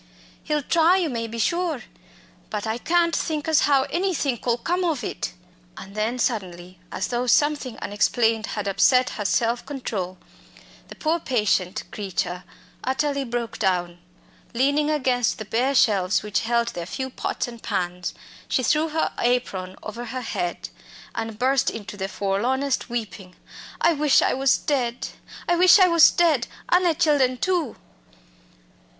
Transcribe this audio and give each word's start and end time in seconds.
"He'll 0.43 0.63
try, 0.63 0.97
you 0.97 1.11
may 1.11 1.27
be 1.27 1.37
sure. 1.37 1.83
But 2.49 2.65
I 2.65 2.79
can't 2.79 3.15
think 3.15 3.47
as 3.47 3.67
how 3.69 3.83
anythink 3.83 4.47
'ull 4.47 4.57
come 4.57 4.83
ov 4.83 5.03
it." 5.03 5.33
And 5.77 5.93
then 5.93 6.17
suddenly, 6.17 6.79
as 6.91 7.09
though 7.09 7.27
something 7.27 7.77
unexplained 7.77 8.47
had 8.57 8.67
upset 8.67 9.11
her 9.11 9.25
self 9.25 9.63
control, 9.63 10.17
the 10.87 10.95
poor 10.95 11.19
patient 11.19 11.83
creature 11.91 12.45
utterly 12.83 13.23
broke 13.23 13.59
down. 13.59 13.99
Leaning 14.55 14.89
against 14.89 15.37
the 15.37 15.45
bare 15.45 15.75
shelves 15.75 16.23
which 16.23 16.39
held 16.39 16.69
their 16.69 16.87
few 16.87 17.11
pots 17.11 17.47
and 17.47 17.61
pans, 17.61 18.15
she 18.47 18.63
threw 18.63 18.87
her 18.89 19.11
apron 19.19 19.75
over 19.83 20.05
her 20.05 20.21
head 20.21 20.69
and 21.13 21.37
burst 21.37 21.69
into 21.69 21.95
the 21.95 22.07
forlornest 22.07 22.89
weeping. 22.89 23.35
"I 23.79 23.93
wish 23.93 24.23
I 24.23 24.33
was 24.33 24.57
dead; 24.57 25.09
I 25.47 25.55
wish 25.57 25.77
I 25.77 25.87
was 25.87 26.09
dead, 26.09 26.47
an' 26.69 26.81
the 26.85 26.95
chillen 26.95 27.37
too!" 27.39 27.75